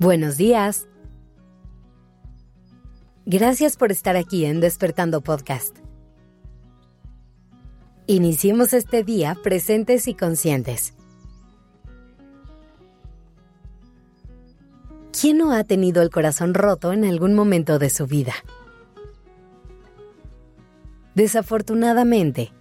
Buenos 0.00 0.36
días. 0.36 0.86
Gracias 3.26 3.76
por 3.76 3.90
estar 3.90 4.16
aquí 4.16 4.44
en 4.44 4.60
Despertando 4.60 5.22
Podcast. 5.22 5.76
Iniciemos 8.06 8.74
este 8.74 9.02
día 9.02 9.36
presentes 9.42 10.06
y 10.06 10.14
conscientes. 10.14 10.94
¿Quién 15.20 15.38
no 15.38 15.50
ha 15.52 15.64
tenido 15.64 16.00
el 16.00 16.10
corazón 16.10 16.54
roto 16.54 16.92
en 16.92 17.04
algún 17.04 17.34
momento 17.34 17.80
de 17.80 17.90
su 17.90 18.06
vida? 18.06 18.34
Desafortunadamente, 21.16 22.52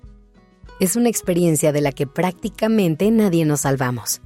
es 0.79 0.95
una 0.95 1.09
experiencia 1.09 1.71
de 1.71 1.81
la 1.81 1.91
que 1.91 2.07
prácticamente 2.07 3.11
nadie 3.11 3.45
nos 3.45 3.61
salvamos. 3.61 4.21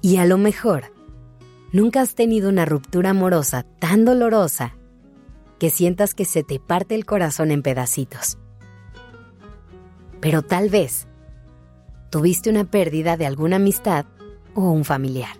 Y 0.00 0.16
a 0.16 0.24
lo 0.24 0.36
mejor, 0.36 0.92
nunca 1.72 2.02
has 2.02 2.14
tenido 2.14 2.48
una 2.48 2.64
ruptura 2.64 3.10
amorosa 3.10 3.64
tan 3.78 4.04
dolorosa 4.04 4.76
que 5.58 5.70
sientas 5.70 6.14
que 6.14 6.24
se 6.24 6.42
te 6.42 6.60
parte 6.60 6.94
el 6.94 7.06
corazón 7.06 7.50
en 7.50 7.62
pedacitos. 7.62 8.38
Pero 10.20 10.42
tal 10.42 10.68
vez 10.68 11.08
tuviste 12.10 12.50
una 12.50 12.64
pérdida 12.64 13.16
de 13.16 13.26
alguna 13.26 13.56
amistad 13.56 14.06
o 14.54 14.70
un 14.70 14.84
familiar. 14.84 15.36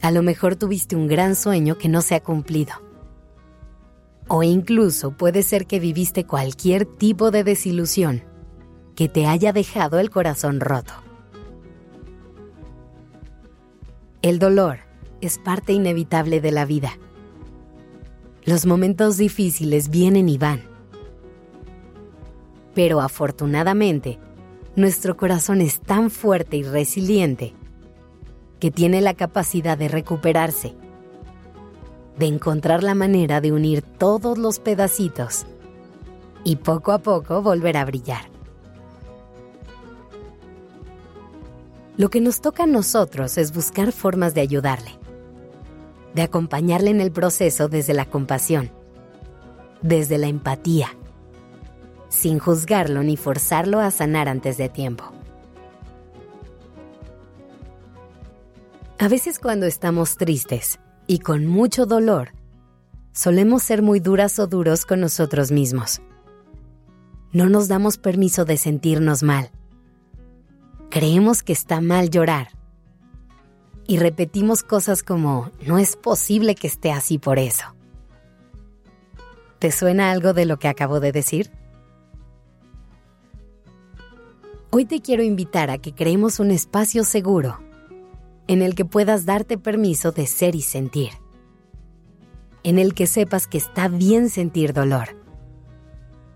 A 0.00 0.10
lo 0.10 0.22
mejor 0.22 0.56
tuviste 0.56 0.94
un 0.94 1.08
gran 1.08 1.34
sueño 1.34 1.76
que 1.78 1.88
no 1.88 2.00
se 2.00 2.14
ha 2.14 2.22
cumplido. 2.22 2.74
O 4.28 4.42
incluso 4.42 5.12
puede 5.12 5.42
ser 5.42 5.66
que 5.66 5.80
viviste 5.80 6.24
cualquier 6.26 6.84
tipo 6.84 7.30
de 7.30 7.42
desilusión 7.42 8.22
que 8.94 9.08
te 9.08 9.26
haya 9.26 9.52
dejado 9.52 9.98
el 9.98 10.10
corazón 10.10 10.60
roto. 10.60 11.05
El 14.26 14.40
dolor 14.40 14.78
es 15.20 15.38
parte 15.38 15.72
inevitable 15.72 16.40
de 16.40 16.50
la 16.50 16.64
vida. 16.64 16.98
Los 18.44 18.66
momentos 18.66 19.18
difíciles 19.18 19.88
vienen 19.88 20.28
y 20.28 20.36
van. 20.36 20.62
Pero 22.74 23.00
afortunadamente, 23.00 24.18
nuestro 24.74 25.16
corazón 25.16 25.60
es 25.60 25.78
tan 25.78 26.10
fuerte 26.10 26.56
y 26.56 26.64
resiliente 26.64 27.54
que 28.58 28.72
tiene 28.72 29.00
la 29.00 29.14
capacidad 29.14 29.78
de 29.78 29.86
recuperarse, 29.86 30.74
de 32.18 32.26
encontrar 32.26 32.82
la 32.82 32.96
manera 32.96 33.40
de 33.40 33.52
unir 33.52 33.80
todos 33.80 34.38
los 34.38 34.58
pedacitos 34.58 35.46
y 36.42 36.56
poco 36.56 36.90
a 36.90 36.98
poco 36.98 37.42
volver 37.42 37.76
a 37.76 37.84
brillar. 37.84 38.35
Lo 41.96 42.10
que 42.10 42.20
nos 42.20 42.42
toca 42.42 42.64
a 42.64 42.66
nosotros 42.66 43.38
es 43.38 43.54
buscar 43.54 43.90
formas 43.90 44.34
de 44.34 44.42
ayudarle, 44.42 44.90
de 46.14 46.20
acompañarle 46.20 46.90
en 46.90 47.00
el 47.00 47.10
proceso 47.10 47.68
desde 47.68 47.94
la 47.94 48.04
compasión, 48.04 48.70
desde 49.80 50.18
la 50.18 50.26
empatía, 50.26 50.88
sin 52.10 52.38
juzgarlo 52.38 53.02
ni 53.02 53.16
forzarlo 53.16 53.80
a 53.80 53.90
sanar 53.90 54.28
antes 54.28 54.58
de 54.58 54.68
tiempo. 54.68 55.04
A 58.98 59.08
veces 59.08 59.38
cuando 59.38 59.64
estamos 59.64 60.18
tristes 60.18 60.78
y 61.06 61.20
con 61.20 61.46
mucho 61.46 61.86
dolor, 61.86 62.32
solemos 63.12 63.62
ser 63.62 63.80
muy 63.80 64.00
duras 64.00 64.38
o 64.38 64.46
duros 64.46 64.84
con 64.84 65.00
nosotros 65.00 65.50
mismos. 65.50 66.02
No 67.32 67.48
nos 67.48 67.68
damos 67.68 67.96
permiso 67.96 68.44
de 68.44 68.58
sentirnos 68.58 69.22
mal 69.22 69.50
creemos 70.96 71.42
que 71.42 71.52
está 71.52 71.82
mal 71.82 72.08
llorar. 72.08 72.48
Y 73.86 73.98
repetimos 73.98 74.62
cosas 74.62 75.02
como, 75.02 75.50
no 75.66 75.76
es 75.76 75.94
posible 75.94 76.54
que 76.54 76.68
esté 76.68 76.90
así 76.90 77.18
por 77.18 77.38
eso. 77.38 77.66
¿Te 79.58 79.72
suena 79.72 80.10
algo 80.10 80.32
de 80.32 80.46
lo 80.46 80.58
que 80.58 80.68
acabo 80.68 80.98
de 80.98 81.12
decir? 81.12 81.50
Hoy 84.70 84.86
te 84.86 85.02
quiero 85.02 85.22
invitar 85.22 85.68
a 85.68 85.76
que 85.76 85.94
creemos 85.94 86.40
un 86.40 86.50
espacio 86.50 87.04
seguro 87.04 87.58
en 88.46 88.62
el 88.62 88.74
que 88.74 88.86
puedas 88.86 89.26
darte 89.26 89.58
permiso 89.58 90.12
de 90.12 90.26
ser 90.26 90.54
y 90.54 90.62
sentir. 90.62 91.10
En 92.62 92.78
el 92.78 92.94
que 92.94 93.06
sepas 93.06 93.46
que 93.46 93.58
está 93.58 93.88
bien 93.88 94.30
sentir 94.30 94.72
dolor, 94.72 95.08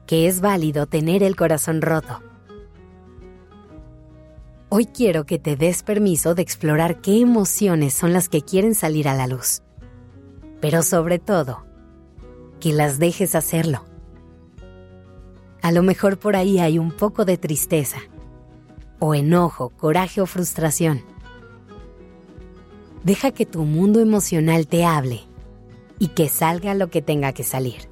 que 0.07 0.29
es 0.29 0.43
válido 0.43 0.85
tener 0.85 1.23
el 1.23 1.35
corazón 1.35 1.81
roto 1.81 2.21
Hoy 4.73 4.87
quiero 4.87 5.27
que 5.27 5.41
te 5.41 5.57
des 5.57 5.83
permiso 5.83 6.37
de 6.37 6.43
explorar 6.43 7.01
qué 7.01 7.21
emociones 7.21 7.93
son 7.93 8.13
las 8.13 8.29
que 8.29 8.43
quieren 8.43 8.77
salir 8.77 9.09
a 9.09 9.17
la 9.17 9.27
luz. 9.27 9.63
Pero 10.61 10.85
sobre 10.85 11.19
todo, 11.19 11.67
que 12.61 12.73
las 12.73 13.01
dejes 13.01 13.35
hacerlo. 13.35 13.85
A 15.61 15.73
lo 15.73 15.83
mejor 15.83 16.21
por 16.21 16.37
ahí 16.37 16.61
hay 16.61 16.79
un 16.79 16.93
poco 16.93 17.25
de 17.25 17.37
tristeza, 17.37 17.99
o 19.01 19.17
enojo, 19.17 19.71
coraje 19.71 20.21
o 20.21 20.27
frustración. 20.27 21.03
Deja 23.03 23.33
que 23.33 23.47
tu 23.47 23.65
mundo 23.65 23.99
emocional 23.99 24.69
te 24.69 24.85
hable 24.85 25.23
y 25.99 26.09
que 26.09 26.29
salga 26.29 26.75
lo 26.75 26.91
que 26.91 27.03
tenga 27.03 27.33
que 27.33 27.43
salir. 27.43 27.89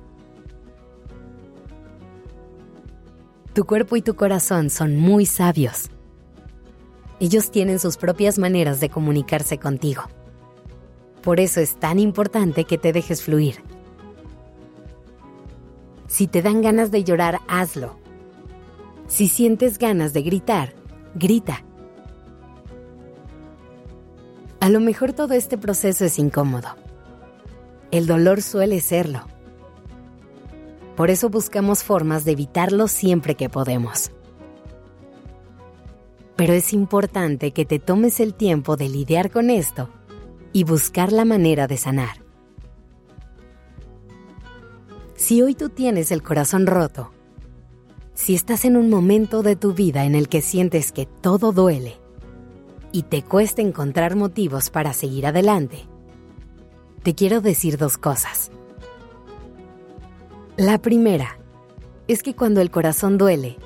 Tu 3.53 3.65
cuerpo 3.65 3.97
y 3.97 4.03
tu 4.03 4.15
corazón 4.15 4.71
son 4.71 4.97
muy 4.97 5.27
sabios 5.27 5.91
ellos 7.21 7.51
tienen 7.51 7.79
sus 7.79 7.97
propias 7.97 8.39
maneras 8.39 8.81
de 8.81 8.91
comunicarse 8.91 9.59
contigo. 9.59 10.03
Por 11.23 11.41
eso 11.41 11.61
es 11.61 11.77
tan 11.77 11.99
importante 11.99 12.65
que 12.65 12.79
te 12.79 12.93
dejes 12.93 13.23
fluir. 13.23 13.62
Si 16.06 16.27
te 16.27 16.43
dan 16.43 16.62
ganas 16.62 16.91
de 16.91 17.05
llorar, 17.05 17.41
hazlo. 17.49 17.99
Si 19.09 19.27
sientes 19.29 19.79
ganas 19.79 20.12
de 20.12 20.23
gritar, 20.23 20.75
grita. 21.15 21.65
A 24.61 24.69
lo 24.69 24.81
mejor 24.81 25.12
todo 25.12 25.35
este 25.35 25.59
proceso 25.59 26.05
es 26.05 26.19
incómodo. 26.19 26.69
El 27.91 28.06
dolor 28.06 28.43
suele 28.43 28.81
serlo. 28.81 29.27
Por 30.97 31.11
eso 31.11 31.31
buscamos 31.31 31.83
formas 31.83 32.25
de 32.25 32.33
evitarlo 32.33 32.89
siempre 32.89 33.35
que 33.35 33.49
podemos 33.49 34.11
pero 36.38 36.53
es 36.53 36.72
importante 36.72 37.50
que 37.50 37.65
te 37.65 37.81
tomes 37.81 38.21
el 38.21 38.32
tiempo 38.32 38.76
de 38.76 38.88
lidiar 38.88 39.32
con 39.32 39.50
esto 39.50 39.91
y 40.53 40.62
buscar 40.62 41.10
la 41.10 41.25
manera 41.25 41.66
de 41.66 41.76
sanar. 41.76 42.22
Si 45.16 45.43
hoy 45.43 45.56
tú 45.56 45.69
tienes 45.69 46.12
el 46.12 46.22
corazón 46.22 46.69
roto, 46.69 47.10
si 48.15 48.37
estás 48.37 48.65
en 48.65 48.76
un 48.76 48.88
momento 48.88 49.43
de 49.43 49.56
tu 49.56 49.75
vida 49.75 50.04
en 50.04 50.15
el 50.15 50.28
que 50.28 50.41
sientes 50.41 50.93
que 50.93 51.06
todo 51.06 51.50
duele 51.50 51.97
y 52.93 53.03
te 53.03 53.25
cuesta 53.25 53.60
encontrar 53.60 54.15
motivos 54.15 54.70
para 54.70 54.93
seguir 54.93 55.26
adelante, 55.26 55.87
te 57.03 57.16
quiero 57.16 57.41
decir 57.41 57.78
dos 57.78 57.99
cosas. 57.99 58.53
La 60.56 60.78
primera 60.78 61.37
es 62.06 62.22
que 62.22 62.37
cuando 62.37 62.60
el 62.60 62.70
corazón 62.70 63.19
duele, 63.19 63.56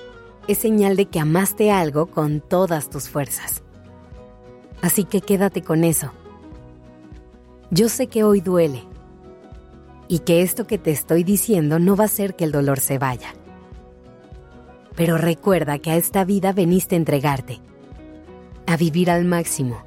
es 0.48 0.58
señal 0.58 0.96
de 0.96 1.06
que 1.06 1.20
amaste 1.20 1.70
algo 1.70 2.06
con 2.06 2.40
todas 2.40 2.90
tus 2.90 3.08
fuerzas. 3.08 3.62
Así 4.80 5.04
que 5.04 5.20
quédate 5.20 5.62
con 5.62 5.84
eso. 5.84 6.12
Yo 7.70 7.88
sé 7.88 8.08
que 8.08 8.24
hoy 8.24 8.40
duele 8.40 8.82
y 10.08 10.20
que 10.20 10.42
esto 10.42 10.66
que 10.66 10.78
te 10.78 10.90
estoy 10.90 11.24
diciendo 11.24 11.78
no 11.78 11.96
va 11.96 12.04
a 12.04 12.06
hacer 12.06 12.34
que 12.34 12.44
el 12.44 12.52
dolor 12.52 12.80
se 12.80 12.98
vaya. 12.98 13.34
Pero 14.96 15.16
recuerda 15.16 15.78
que 15.78 15.90
a 15.90 15.96
esta 15.96 16.24
vida 16.24 16.52
veniste 16.52 16.96
a 16.96 16.98
entregarte, 16.98 17.60
a 18.66 18.76
vivir 18.76 19.10
al 19.10 19.24
máximo. 19.24 19.82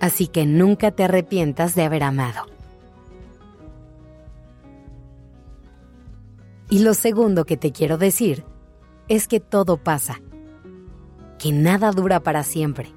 Así 0.00 0.28
que 0.28 0.46
nunca 0.46 0.92
te 0.92 1.04
arrepientas 1.04 1.74
de 1.74 1.82
haber 1.82 2.04
amado. 2.04 2.46
Y 6.70 6.78
lo 6.78 6.94
segundo 6.94 7.44
que 7.44 7.56
te 7.56 7.72
quiero 7.72 7.98
decir 7.98 8.44
es 9.10 9.26
que 9.26 9.40
todo 9.40 9.76
pasa, 9.76 10.22
que 11.40 11.50
nada 11.50 11.90
dura 11.90 12.20
para 12.20 12.44
siempre. 12.44 12.92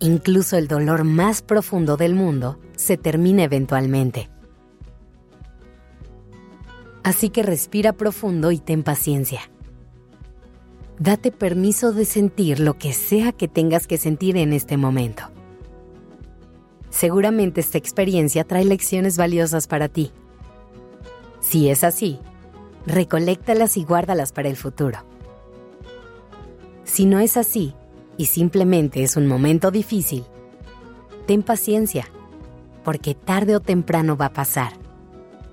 Incluso 0.00 0.56
el 0.56 0.68
dolor 0.68 1.04
más 1.04 1.42
profundo 1.42 1.98
del 1.98 2.14
mundo 2.14 2.58
se 2.74 2.96
termina 2.96 3.44
eventualmente. 3.44 4.30
Así 7.02 7.28
que 7.28 7.42
respira 7.42 7.92
profundo 7.92 8.52
y 8.52 8.58
ten 8.58 8.82
paciencia. 8.82 9.42
Date 10.98 11.30
permiso 11.30 11.92
de 11.92 12.06
sentir 12.06 12.58
lo 12.58 12.78
que 12.78 12.94
sea 12.94 13.32
que 13.32 13.48
tengas 13.48 13.86
que 13.86 13.98
sentir 13.98 14.38
en 14.38 14.54
este 14.54 14.78
momento. 14.78 15.24
Seguramente 16.88 17.60
esta 17.60 17.76
experiencia 17.76 18.44
trae 18.44 18.64
lecciones 18.64 19.18
valiosas 19.18 19.66
para 19.66 19.90
ti. 19.90 20.10
Si 21.40 21.68
es 21.68 21.84
así, 21.84 22.18
recoléctalas 22.86 23.76
y 23.76 23.84
guárdalas 23.84 24.32
para 24.32 24.48
el 24.48 24.56
futuro. 24.56 24.98
Si 26.84 27.06
no 27.06 27.18
es 27.18 27.36
así, 27.36 27.74
y 28.16 28.26
simplemente 28.26 29.02
es 29.02 29.16
un 29.16 29.26
momento 29.26 29.70
difícil, 29.70 30.24
ten 31.26 31.42
paciencia, 31.42 32.06
porque 32.84 33.14
tarde 33.14 33.56
o 33.56 33.60
temprano 33.60 34.16
va 34.16 34.26
a 34.26 34.32
pasar 34.32 34.72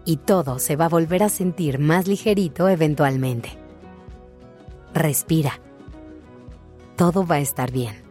y 0.06 0.18
todo 0.18 0.60
se 0.60 0.76
va 0.76 0.86
a 0.86 0.90
volver 0.90 1.24
a 1.24 1.30
sentir 1.30 1.80
más 1.80 2.08
ligerito 2.08 2.68
eventualmente. 2.68 3.58
Respira. 4.94 5.60
Todo 6.98 7.26
va 7.26 7.36
a 7.36 7.40
estar 7.40 7.72
bien. 7.72 8.11